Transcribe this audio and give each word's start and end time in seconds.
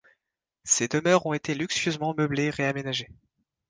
Ces 0.63 0.87
demeures 0.87 1.27
ont 1.27 1.33
été 1.35 1.53
luxueusement 1.53 2.15
meublées 2.17 2.45
et 2.45 2.49
réaménagées. 2.49 3.11